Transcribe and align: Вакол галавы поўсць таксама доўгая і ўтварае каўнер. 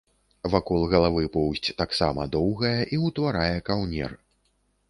Вакол 0.53 0.85
галавы 0.93 1.25
поўсць 1.35 1.75
таксама 1.81 2.25
доўгая 2.39 2.75
і 2.97 3.01
ўтварае 3.07 3.55
каўнер. 3.69 4.21